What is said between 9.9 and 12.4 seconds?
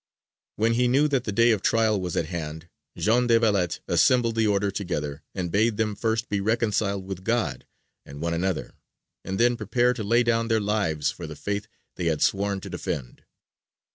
to lay down their lives for the Faith they had